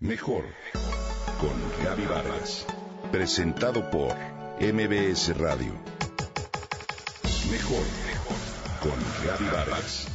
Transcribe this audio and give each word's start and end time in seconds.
Mejor 0.00 0.44
con 1.40 1.82
Gaby 1.82 2.04
Vargas. 2.04 2.66
Presentado 3.10 3.90
por 3.90 4.14
MBS 4.60 5.34
Radio. 5.38 5.72
Mejor 7.50 7.82
con 8.82 9.26
Gaby 9.26 9.44
Vargas. 9.50 10.06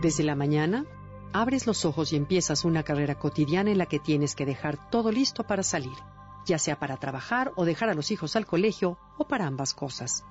Desde 0.00 0.22
la 0.22 0.36
mañana, 0.36 0.86
abres 1.32 1.66
los 1.66 1.84
ojos 1.84 2.12
y 2.12 2.16
empiezas 2.16 2.64
una 2.64 2.84
carrera 2.84 3.18
cotidiana 3.18 3.72
en 3.72 3.78
la 3.78 3.86
que 3.86 3.98
tienes 3.98 4.36
que 4.36 4.46
dejar 4.46 4.90
todo 4.90 5.10
listo 5.10 5.42
para 5.42 5.64
salir, 5.64 5.98
ya 6.46 6.60
sea 6.60 6.78
para 6.78 6.98
trabajar 6.98 7.52
o 7.56 7.64
dejar 7.64 7.90
a 7.90 7.94
los 7.94 8.12
hijos 8.12 8.36
al 8.36 8.46
colegio 8.46 8.96
o 9.18 9.26
para 9.26 9.48
ambas 9.48 9.74
cosas. 9.74 10.24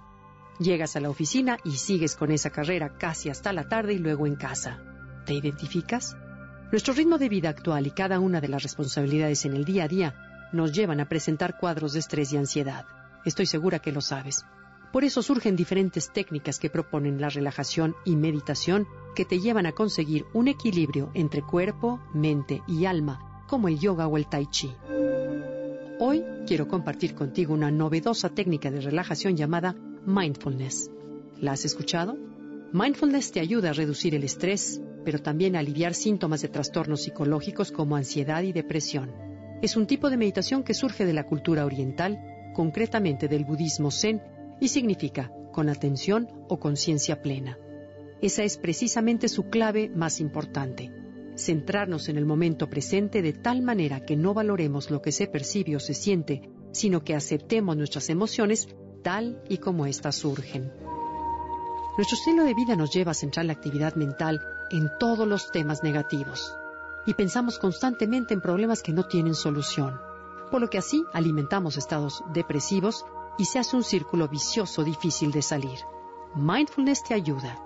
Llegas 0.60 0.98
a 0.98 1.00
la 1.00 1.10
oficina 1.10 1.58
y 1.64 1.78
sigues 1.78 2.18
con 2.18 2.32
esa 2.32 2.50
carrera 2.50 2.90
casi 2.98 3.30
hasta 3.30 3.54
la 3.54 3.70
tarde 3.70 3.94
y 3.94 3.98
luego 3.98 4.28
en 4.28 4.36
casa. 4.36 4.82
¿Te 5.26 5.34
identificas? 5.34 6.18
Nuestro 6.70 6.94
ritmo 6.94 7.18
de 7.18 7.30
vida 7.30 7.48
actual 7.48 7.88
y 7.88 7.92
cada 7.92 8.20
una 8.20 8.42
de 8.42 8.50
las 8.50 8.62
responsabilidades 8.62 9.46
en 9.46 9.54
el 9.54 9.64
día 9.64 9.86
a 9.86 9.88
día 9.88 10.50
nos 10.52 10.74
llevan 10.74 11.00
a 11.00 11.08
presentar 11.08 11.58
cuadros 11.58 11.94
de 11.94 12.00
estrés 12.00 12.34
y 12.34 12.38
ansiedad. 12.38 12.86
Estoy 13.24 13.46
segura 13.46 13.80
que 13.80 13.94
lo 13.94 14.02
sabes. 14.02 14.46
Por 14.92 15.06
eso 15.06 15.22
surgen 15.22 15.56
diferentes 15.56 16.12
técnicas 16.12 16.60
que 16.60 16.70
proponen 16.70 17.22
la 17.22 17.30
relajación 17.30 17.96
y 18.04 18.18
meditación 18.18 18.86
que 19.16 19.24
te 19.24 19.40
llevan 19.40 19.66
a 19.66 19.72
conseguir 19.72 20.26
un 20.34 20.50
equilibrio 20.50 21.10
entre 21.14 21.42
cuerpo, 21.42 22.02
mente 22.14 22.64
y 22.68 22.84
alma, 22.84 23.46
como 23.48 23.70
el 23.70 23.80
yoga 23.80 24.08
o 24.08 24.18
el 24.18 24.28
tai 24.28 24.48
chi. 24.48 24.76
Hoy 26.02 26.24
quiero 26.48 26.70
compartir 26.70 27.14
contigo 27.14 27.54
una 27.54 27.72
novedosa 27.72 28.30
técnica 28.30 28.72
de 28.72 28.80
relajación 28.80 29.36
llamada 29.36 29.76
mindfulness. 30.06 30.90
¿La 31.42 31.52
has 31.52 31.66
escuchado? 31.66 32.16
Mindfulness 32.72 33.34
te 33.34 33.42
ayuda 33.42 33.72
a 33.72 33.74
reducir 33.74 34.16
el 34.16 34.24
estrés, 34.24 34.82
pero 35.04 35.22
también 35.22 35.58
a 35.58 35.60
aliviar 35.60 35.94
síntomas 35.94 36.42
de 36.42 36.48
trastornos 36.48 37.04
psicológicos 37.04 37.74
como 37.74 37.98
ansiedad 37.98 38.44
y 38.44 38.54
depresión. 38.54 39.12
Es 39.62 39.76
un 39.76 39.88
tipo 39.88 40.10
de 40.10 40.16
meditación 40.16 40.64
que 40.64 40.74
surge 40.74 41.06
de 41.06 41.12
la 41.12 41.26
cultura 41.26 41.66
oriental, 41.66 42.18
concretamente 42.54 43.28
del 43.28 43.44
budismo 43.44 43.92
zen, 43.92 44.22
y 44.62 44.70
significa 44.70 45.34
con 45.52 45.68
atención 45.68 46.30
o 46.48 46.62
conciencia 46.62 47.22
plena. 47.22 47.58
Esa 48.22 48.46
es 48.46 48.58
precisamente 48.58 49.28
su 49.28 49.50
clave 49.50 49.90
más 49.90 50.22
importante. 50.22 50.94
Centrarnos 51.40 52.10
en 52.10 52.18
el 52.18 52.26
momento 52.26 52.70
presente 52.70 53.22
de 53.22 53.34
tal 53.34 53.62
manera 53.62 54.06
que 54.06 54.16
no 54.16 54.34
valoremos 54.34 54.92
lo 54.92 55.02
que 55.02 55.12
se 55.12 55.28
percibe 55.28 55.76
o 55.76 55.80
se 55.80 55.94
siente, 55.94 56.52
sino 56.74 57.04
que 57.04 57.16
aceptemos 57.16 57.78
nuestras 57.78 58.10
emociones 58.10 58.68
tal 59.04 59.42
y 59.48 59.58
como 59.58 59.86
éstas 59.86 60.18
surgen. 60.18 60.72
Nuestro 61.98 62.18
estilo 62.18 62.44
de 62.44 62.54
vida 62.54 62.76
nos 62.76 62.92
lleva 62.94 63.12
a 63.12 63.16
centrar 63.16 63.46
la 63.46 63.54
actividad 63.54 63.96
mental 63.96 64.42
en 64.72 64.90
todos 65.00 65.28
los 65.28 65.52
temas 65.52 65.82
negativos 65.82 66.54
y 67.06 67.14
pensamos 67.14 67.58
constantemente 67.58 68.34
en 68.34 68.42
problemas 68.42 68.84
que 68.84 68.94
no 68.94 69.06
tienen 69.08 69.34
solución, 69.34 70.00
por 70.52 70.62
lo 70.62 70.70
que 70.70 70.78
así 70.78 71.04
alimentamos 71.14 71.78
estados 71.78 72.24
depresivos 72.34 73.06
y 73.38 73.46
se 73.46 73.60
hace 73.60 73.76
un 73.76 73.84
círculo 73.84 74.28
vicioso 74.28 74.84
difícil 74.84 75.32
de 75.32 75.42
salir. 75.42 75.80
Mindfulness 76.36 77.04
te 77.04 77.14
ayuda, 77.14 77.58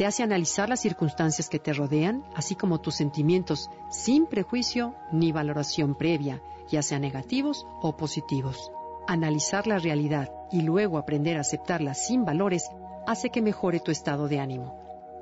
te 0.00 0.06
hace 0.06 0.22
analizar 0.22 0.70
las 0.70 0.80
circunstancias 0.80 1.50
que 1.50 1.58
te 1.58 1.74
rodean, 1.74 2.24
así 2.34 2.54
como 2.54 2.80
tus 2.80 2.94
sentimientos, 2.94 3.68
sin 3.90 4.24
prejuicio 4.24 4.94
ni 5.12 5.30
valoración 5.30 5.94
previa, 5.94 6.40
ya 6.70 6.80
sean 6.80 7.02
negativos 7.02 7.66
o 7.82 7.94
positivos 7.98 8.72
analizar 9.06 9.66
la 9.66 9.78
realidad 9.78 10.30
y 10.50 10.62
luego 10.62 10.96
aprender 10.96 11.36
a 11.36 11.40
aceptarla 11.40 11.92
sin 11.92 12.24
valores 12.24 12.70
hace 13.06 13.28
que 13.28 13.42
mejore 13.42 13.80
tu 13.80 13.90
estado 13.90 14.26
de 14.26 14.38
ánimo. 14.38 14.74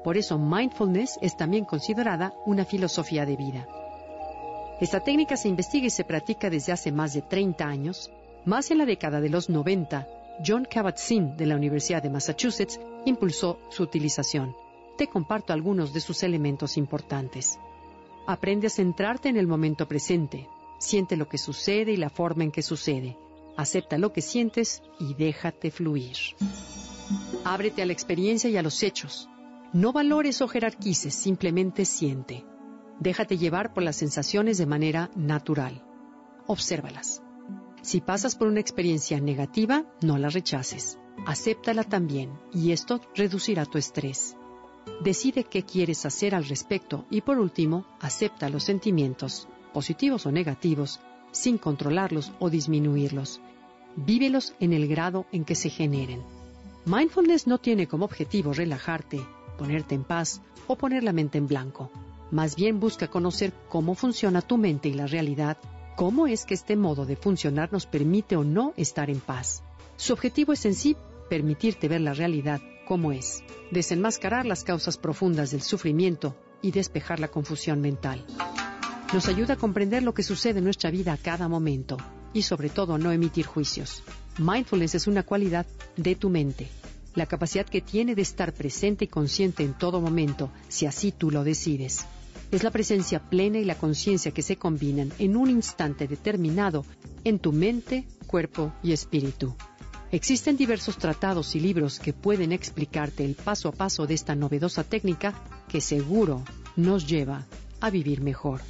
Por 0.05 0.17
eso 0.17 0.39
mindfulness 0.39 1.19
es 1.23 1.37
también 1.37 1.65
considerada 1.65 2.35
una 2.47 2.65
filosofía 2.65 3.27
de 3.27 3.37
vida. 3.37 3.67
Esta 4.81 5.01
técnica 5.01 5.37
se 5.37 5.49
investiga 5.49 5.87
y 5.87 5.91
se 5.91 6.05
practica 6.05 6.51
desde 6.51 6.73
hace 6.73 6.93
más 6.93 7.15
de 7.15 7.23
30 7.23 7.67
años. 7.67 8.13
Más 8.45 8.71
en 8.71 8.79
la 8.79 8.87
década 8.87 9.21
de 9.21 9.29
los 9.29 9.49
90, 9.49 10.07
John 10.47 10.67
Kabat-Zinn 10.67 11.37
de 11.37 11.47
la 11.47 11.57
Universidad 11.57 12.03
de 12.03 12.11
Massachusetts 12.11 12.79
impulsó 13.07 13.59
su 13.71 13.83
utilización. 13.83 14.55
Te 14.99 15.07
comparto 15.07 15.53
algunos 15.53 15.93
de 15.93 16.01
sus 16.01 16.25
elementos 16.25 16.77
importantes. 16.77 17.61
Aprende 18.27 18.67
a 18.67 18.71
centrarte 18.71 19.29
en 19.29 19.37
el 19.37 19.47
momento 19.47 19.87
presente. 19.87 20.49
Siente 20.81 21.17
lo 21.17 21.29
que 21.29 21.39
sucede 21.39 21.93
y 21.93 21.97
la 21.97 22.11
forma 22.11 22.43
en 22.43 22.51
que 22.51 22.63
sucede. 22.63 23.17
Acepta 23.57 23.97
lo 23.97 24.13
que 24.13 24.23
sientes 24.23 24.83
y 24.99 25.15
déjate 25.15 25.71
fluir. 25.71 26.17
Ábrete 27.45 27.81
a 27.81 27.87
la 27.87 27.93
experiencia 27.93 28.51
y 28.51 28.57
a 28.57 28.63
los 28.63 28.83
hechos. 28.83 29.29
No 29.73 29.93
valores 29.93 30.43
o 30.43 30.49
jerarquices, 30.49 31.15
simplemente 31.15 31.85
siente. 31.85 32.45
Déjate 32.99 33.39
llevar 33.39 33.73
por 33.75 33.85
las 33.85 33.95
sensaciones 33.95 34.59
de 34.59 34.67
manera 34.67 35.13
natural. 35.15 35.85
Obsérvalas. 36.49 37.23
Si 37.83 38.01
pasas 38.01 38.35
por 38.35 38.49
una 38.49 38.59
experiencia 38.59 39.21
negativa, 39.21 39.85
no 40.03 40.19
la 40.19 40.29
rechaces. 40.29 40.99
Acéptala 41.25 41.85
también 41.85 42.33
y 42.53 42.73
esto 42.73 43.01
reducirá 43.15 43.65
tu 43.65 43.79
estrés. 43.79 44.35
Decide 45.01 45.45
qué 45.45 45.63
quieres 45.63 46.05
hacer 46.07 46.35
al 46.35 46.45
respecto 46.45 47.07
y 47.11 47.21
por 47.21 47.39
último, 47.39 47.87
acepta 48.01 48.49
los 48.49 48.65
sentimientos, 48.65 49.49
positivos 49.73 50.27
o 50.27 50.33
negativos, 50.33 51.01
sin 51.31 51.59
controlarlos 51.59 52.33
o 52.41 52.51
disminuirlos. 52.51 53.41
Vívelos 53.97 54.55
en 54.61 54.73
el 54.73 54.89
grado 54.89 55.27
en 55.33 55.45
que 55.45 55.55
se 55.55 55.71
generen. 55.71 56.23
Mindfulness 56.85 57.47
no 57.47 57.59
tiene 57.59 57.87
como 57.87 58.05
objetivo 58.07 58.53
relajarte, 58.53 59.21
ponerte 59.57 59.95
en 59.95 60.05
paz 60.05 60.41
o 60.67 60.77
poner 60.77 61.05
la 61.05 61.13
mente 61.13 61.39
en 61.39 61.47
blanco. 61.47 61.91
Más 62.31 62.57
bien 62.57 62.81
busca 62.81 63.09
conocer 63.09 63.53
cómo 63.69 63.95
funciona 63.95 64.43
tu 64.43 64.59
mente 64.59 64.89
y 64.89 64.95
la 64.95 65.07
realidad, 65.07 65.59
cómo 65.97 66.27
es 66.27 66.45
que 66.45 66.55
este 66.55 66.77
modo 66.77 67.07
de 67.07 67.17
funcionar 67.17 67.73
nos 67.73 67.87
permite 67.87 68.37
o 68.37 68.45
no 68.45 68.75
estar 68.77 69.11
en 69.11 69.21
paz. 69.21 69.63
Su 69.97 70.13
objetivo 70.13 70.53
es 70.53 70.65
en 70.65 70.75
sí 70.75 70.97
permitirte 71.29 71.89
ver 71.89 72.01
la 72.01 72.15
realidad 72.15 72.61
como 72.89 73.13
es, 73.13 73.45
desenmascarar 73.71 74.47
las 74.47 74.65
causas 74.65 74.97
profundas 74.97 75.51
del 75.51 75.61
sufrimiento 75.61 76.35
y 76.63 76.71
despejar 76.71 77.21
la 77.21 77.29
confusión 77.29 77.83
mental. 77.83 78.25
Nos 79.13 79.29
ayuda 79.29 79.55
a 79.55 79.59
comprender 79.59 80.03
lo 80.03 80.15
que 80.15 80.23
sucede 80.23 80.59
en 80.59 80.65
nuestra 80.65 80.91
vida 80.91 81.13
a 81.13 81.19
cada 81.19 81.49
momento 81.49 81.99
y 82.33 82.43
sobre 82.43 82.71
todo 82.71 82.97
no 82.97 83.13
emitir 83.13 83.45
juicios. 83.45 84.03
Mindfulness 84.39 84.95
es 84.95 85.07
una 85.07 85.23
cualidad 85.23 85.67
de 85.99 86.15
tu 86.15 86.31
mente, 86.31 86.69
la 87.15 87.27
capacidad 87.27 87.67
que 87.67 87.83
tiene 87.83 88.15
de 88.15 88.23
estar 88.23 88.55
presente 88.55 89.05
y 89.05 89.09
consciente 89.09 89.63
en 89.65 89.75
todo 89.75 90.01
momento, 90.01 90.51
si 90.69 90.87
así 90.87 91.13
tú 91.13 91.31
lo 91.31 91.45
decides. 91.45 92.07
Es 92.51 92.63
la 92.63 92.71
presencia 92.71 93.21
plena 93.21 93.59
y 93.59 93.67
la 93.67 93.75
conciencia 93.75 94.33
que 94.33 94.41
se 94.41 94.57
combinan 94.57 95.13
en 95.19 95.37
un 95.37 95.51
instante 95.51 96.09
determinado 96.09 96.87
en 97.25 97.39
tu 97.39 97.53
mente, 97.53 98.07
cuerpo 98.27 98.73
y 98.83 98.93
espíritu. 98.93 99.55
Existen 100.11 100.57
diversos 100.57 100.97
tratados 100.97 101.55
y 101.55 101.61
libros 101.61 101.99
que 101.99 102.15
pueden 102.15 102.53
explicarte 102.53 103.27
el 103.27 103.35
paso 103.35 103.69
a 103.69 103.73
paso 103.73 104.07
de 104.07 104.15
esta 104.15 104.35
novedosa 104.35 104.83
técnica 104.83 105.35
que 105.69 105.83
seguro 105.83 106.43
nos 106.77 107.07
lleva 107.07 107.45
a 107.81 107.91
vivir 107.91 108.23
mejor. 108.23 108.63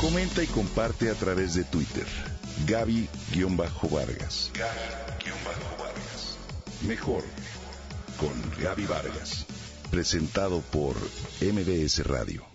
Comenta 0.00 0.42
y 0.42 0.46
comparte 0.46 1.10
a 1.10 1.14
través 1.14 1.54
de 1.54 1.64
Twitter. 1.64 2.06
Gaby-Vargas. 2.66 4.52
Gaby-Vargas. 4.54 6.36
Mejor 6.86 7.24
con 8.18 8.32
Gaby 8.62 8.86
Vargas. 8.86 9.46
Presentado 9.90 10.60
por 10.60 10.96
MBS 11.40 12.04
Radio. 12.06 12.51